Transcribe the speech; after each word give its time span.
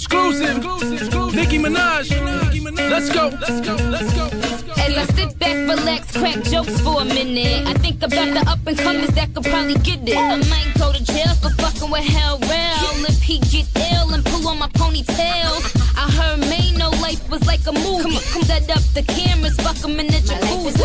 Exclusive. 0.00 0.56
Nicki 1.34 1.58
Minaj. 1.58 2.08
Let's 2.90 3.10
go. 3.12 3.28
Let's 3.38 3.60
go. 3.60 3.74
Let's 3.90 4.12
go. 4.14 4.24
As 4.80 4.96
I 4.96 5.04
sit 5.14 5.38
back, 5.38 5.54
relax, 5.68 6.16
crack 6.16 6.42
jokes 6.44 6.80
for 6.80 7.02
a 7.02 7.04
minute. 7.04 7.68
I 7.68 7.74
think 7.74 8.02
about 8.02 8.32
the 8.32 8.42
up 8.48 8.66
and 8.66 8.78
comers 8.78 9.10
that 9.10 9.34
could 9.34 9.44
probably 9.44 9.74
get 9.74 10.08
it. 10.08 10.16
I 10.16 10.36
might 10.48 10.72
go 10.78 10.90
to 10.90 11.04
jail 11.04 11.34
for 11.34 11.50
fucking 11.60 11.90
with 11.90 12.04
Hell 12.04 12.38
Rell. 12.38 13.04
If 13.12 13.22
he 13.22 13.40
get 13.40 13.68
ill 13.92 14.14
and 14.14 14.24
pull 14.24 14.48
on 14.48 14.58
my 14.58 14.68
ponytails. 14.68 15.68
I 15.96 16.10
heard 16.10 16.40
Maino 16.48 16.90
life 17.02 17.28
was 17.28 17.46
like 17.46 17.66
a 17.66 17.72
movie. 17.72 18.02
Come 18.02 18.16
on, 18.16 18.22
come 18.32 18.42
set 18.44 18.70
up 18.70 18.82
the 18.96 19.02
cameras, 19.02 19.56
fuck 19.56 19.76
him 19.84 20.00
in 20.00 20.06
the 20.06 20.20
jacuzzi. 20.24 20.80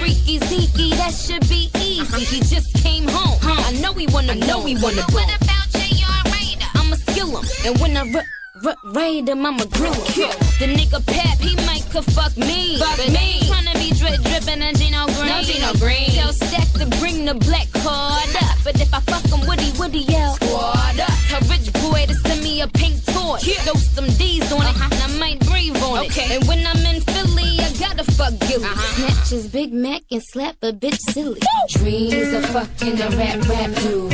Freaky 0.00 0.38
Zeke, 0.40 0.98
that 0.98 1.14
should 1.14 1.48
be 1.48 1.70
easy. 1.78 2.24
He 2.24 2.40
just 2.40 2.74
came 2.82 3.06
home. 3.06 3.38
I 3.42 3.70
know 3.80 3.92
he 3.92 4.08
wanna 4.08 4.32
I 4.32 4.34
know 4.34 4.60
he 4.66 4.74
wanna 4.74 5.06
go. 5.06 5.14
What 5.14 5.30
about 5.40 5.68
J.R. 5.70 6.22
Writer? 6.32 6.66
I'ma 6.74 6.96
skill 6.96 7.30
him. 7.38 7.44
And 7.64 7.80
when 7.80 7.96
I 7.96 8.00
r- 8.12 8.24
r- 8.64 8.76
raid 8.84 9.28
him, 9.28 9.44
I'ma 9.44 9.64
grill. 9.66 9.92
The 9.92 10.66
nigga 10.66 11.04
Pap, 11.06 11.38
he 11.38 11.54
might 11.66 11.86
could 11.90 12.04
fuck 12.12 12.36
me. 12.36 12.78
Fuck 12.78 12.96
but 12.96 13.08
me. 13.08 13.40
Tryna 13.48 13.74
be 13.74 13.90
drip 13.96 14.20
drippin' 14.22 14.62
and 14.62 14.76
Gino 14.78 15.06
Green. 15.06 15.28
No 15.28 15.42
Gino 15.42 15.72
Green. 15.74 16.10
Tell 16.10 16.32
Stack 16.32 16.68
to 16.80 16.86
bring 16.98 17.24
the 17.24 17.34
black 17.34 17.70
card 17.72 18.28
up. 18.36 18.56
But 18.64 18.80
if 18.80 18.92
I 18.92 19.00
fuck 19.00 19.24
him, 19.24 19.46
Woody, 19.46 19.72
Woody 19.78 20.04
yell. 20.12 20.34
Squad 20.34 21.00
up. 21.00 21.10
Tell 21.28 21.40
Rich 21.48 21.72
Boy 21.74 22.06
to 22.06 22.14
send 22.14 22.42
me 22.42 22.60
a 22.60 22.68
pink 22.68 23.04
toy. 23.06 23.38
Yeah. 23.42 23.60
Throw 23.64 23.74
some 23.74 24.06
D's 24.18 24.50
on 24.52 24.62
uh-huh. 24.62 24.88
it, 24.90 24.92
and 24.92 25.12
I 25.12 25.18
might 25.18 25.40
breathe 25.46 25.76
on 25.82 26.04
okay. 26.06 26.24
it. 26.24 26.30
And 26.32 26.48
when 26.48 26.66
I'm 26.66 26.84
in 26.86 27.00
Philly, 27.00 27.60
I 27.60 27.72
gotta 27.78 28.04
fuck 28.12 28.38
Gilly. 28.48 28.64
Uh-huh. 28.64 28.94
Snatch 28.96 29.30
his 29.30 29.48
Big 29.48 29.72
Mac 29.72 30.02
and 30.10 30.22
slap 30.22 30.56
a 30.62 30.72
bitch 30.72 31.00
silly. 31.12 31.40
Woo! 31.40 31.80
Dreams 31.80 32.32
of 32.32 32.46
fucking 32.46 33.00
a 33.00 33.08
rap 33.16 33.48
rap 33.48 33.70
dude. 33.82 34.12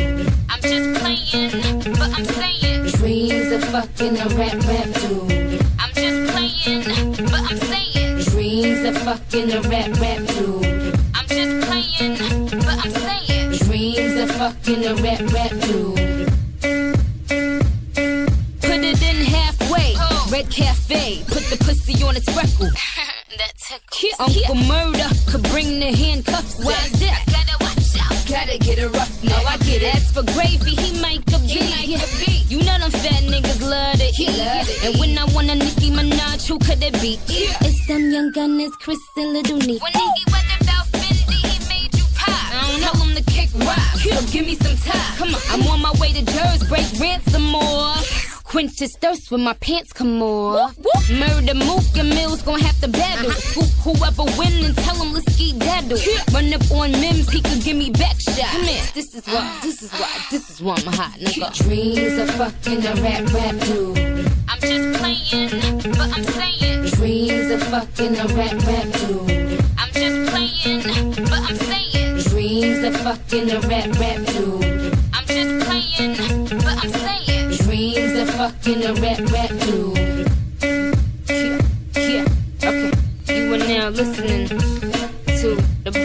I'm 0.49 0.61
just 0.61 1.01
playing, 1.01 1.81
but 1.95 2.11
I'm 2.17 2.25
saying. 2.25 2.62
Dreams 3.73 3.87
of 3.87 3.91
fucking 3.97 4.21
a 4.21 4.29
rap 4.37 4.53
rap 4.69 4.85
dude. 5.01 5.65
I'm 5.79 5.95
just 5.95 6.33
playing, 6.35 6.85
but 7.25 7.41
I'm 7.41 7.57
saying. 7.57 8.19
Dreams 8.19 8.85
of 8.87 8.99
fucking 8.99 9.51
a 9.51 9.61
rap 9.63 9.99
rap 9.99 10.27
dude. 10.27 11.01
I'm 11.15 11.27
just 11.27 11.67
playing, 11.67 12.19
but 12.61 12.85
I'm 12.85 12.91
saying. 12.91 13.53
Dreams 13.65 14.21
of 14.21 14.31
fucking 14.37 14.85
a 14.85 14.95
rap 14.97 15.21
rap 15.33 15.51
dude. 15.63 15.97
Put 18.61 18.81
it 18.85 19.01
in 19.01 19.25
halfway. 19.25 19.95
Oh. 19.97 20.29
Red 20.31 20.51
Cafe. 20.51 21.23
Put 21.29 21.45
the 21.45 21.57
pussy 21.65 22.03
on 22.05 22.15
its 22.15 22.31
freckle. 22.31 22.69
that 23.39 23.53
tickles. 23.57 24.37
Uncle 24.37 24.67
Murder 24.67 25.09
could 25.27 25.45
bring 25.45 25.81
the 25.81 25.97
handcuffs. 25.97 26.63
Why's 26.63 26.93
that? 27.01 27.25
Gotta 27.27 27.57
watch 27.65 27.97
out. 27.99 28.29
Gotta 28.29 28.59
get 28.59 28.81
a 28.81 28.91
rough 28.91 29.22
No, 29.22 29.22
I 29.22 29.22
get 29.73 29.83
it. 29.83 29.95
As 29.95 30.13
for 30.13 30.23
gravy, 30.35 30.75
he 30.75 31.01
might 31.01 31.25
could 31.27 31.43
be. 31.43 31.49
He 31.49 31.97
might 31.97 32.11
be. 32.21 32.33
You 32.49 32.59
know 32.59 32.79
them 32.79 32.91
fat 32.91 33.23
niggas 33.25 33.61
love 33.63 33.97
to 33.99 34.05
eat. 34.05 34.37
Love 34.39 34.67
to 34.67 34.87
and 34.87 34.99
when 34.99 35.19
I 35.19 35.25
want 35.35 35.51
a 35.51 35.55
Nicki 35.55 35.91
Minaj, 35.91 36.47
who 36.49 36.59
could 36.59 36.83
it 36.83 36.95
be? 37.01 37.19
Yeah. 37.27 37.57
It's 37.63 37.87
them 37.87 38.11
young 38.11 38.33
gunners, 38.33 38.73
Chris 38.81 38.99
and 39.17 39.33
Little 39.33 39.59
Neef. 39.59 39.81
When 39.83 39.93
Nicki 39.93 40.25
was 40.27 40.47
about 40.61 40.87
Fendi, 40.99 41.41
he 41.47 41.59
made 41.69 41.95
you 41.95 42.05
pop. 42.15 42.55
I 42.55 42.71
don't 42.71 42.81
Tell 42.81 42.97
him 43.03 43.15
to 43.15 43.25
kick 43.31 43.51
rock. 43.67 43.79
So 44.01 44.21
give 44.33 44.47
me 44.47 44.57
some 44.57 44.77
time. 44.77 45.17
Come 45.17 45.35
on. 45.35 45.41
I'm 45.51 45.67
on 45.69 45.81
my 45.81 45.93
way 46.01 46.13
to 46.13 46.25
Jersey, 46.25 46.67
break 46.69 46.87
ransom 47.01 47.43
more. 47.43 47.95
Quench 48.53 48.79
his 48.79 48.95
thirst 49.01 49.31
when 49.31 49.41
my 49.41 49.55
pants 49.55 49.95
come 49.95 50.23
off. 50.23 50.77
Murder 51.11 51.55
Mook 51.55 51.97
and 51.97 52.11
Mills 52.11 52.43
gon' 52.43 52.61
have 52.61 52.79
to 52.83 52.89
battle. 52.89 53.31
Uh-huh. 53.31 53.41
Scoop 53.41 53.97
whoever 53.97 54.25
win 54.39 54.53
and 54.67 54.77
tell 54.77 54.97
him 54.97 55.15
let's 55.15 55.33
ski 55.33 55.42
daddle. 55.97 56.35
Run 56.35 56.53
up 56.55 56.71
on 56.71 56.93
Mims, 56.93 57.31
he 57.31 57.41
could 57.41 57.63
give 57.63 57.77
me 57.77 57.91
back 57.91 58.21
shot. 58.21 58.51
Come 58.53 58.63
here, 58.63 58.83
this 58.95 59.15
is 59.15 59.27
why, 59.27 59.59
this 59.63 59.83
is 59.83 59.93
why, 59.93 60.27
this 60.31 60.51
is 60.51 60.63
why 60.63 60.75
I'm 60.77 60.89
a 60.89 60.97
hot 60.97 61.19
nigga. 61.19 61.55
Dreams 61.65 62.19
of 62.19 62.31
fucking 62.37 62.87
a 62.87 62.95
rap 63.03 63.33
rap 63.33 63.59
dude. 63.67 64.33
I'm 64.49 64.61
just 64.61 65.01
playing, 65.01 65.51
but 65.93 66.17
I'm 66.17 66.25
saying. 66.25 66.85
Dreams 66.91 67.51
of 67.51 67.63
fucking 67.65 68.17
a 68.17 68.27
rap 68.35 68.53
rap 68.67 68.93
dude. 69.01 69.65
I'm 69.79 69.93
just 69.93 70.31
playing, 70.31 70.83
but 71.25 71.41
I'm 71.51 71.57
saying. 71.57 72.19
Dreams 72.19 72.85
of 72.85 72.97
fucking 73.03 73.51
a 73.51 73.61
rap 73.61 73.99
rap 73.99 74.27
dude. 74.27 74.95
I'm 75.13 75.27
just 75.27 75.67
playing, 75.67 76.17
but 76.61 76.85
I'm 76.85 76.91
saying. 76.91 77.51
Dreams 77.51 78.19
of 78.19 78.31
fucking 78.35 78.85
a 78.85 78.95
rap 78.95 79.19
rap 79.31 79.51
dude. 79.61 80.02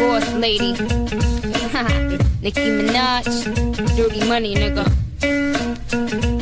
Boss 0.07 0.33
lady. 0.35 0.71
Nicki 2.41 2.67
Minaj. 2.77 3.27
Dirty 3.97 4.23
money, 4.27 4.55
nigga. 4.55 6.36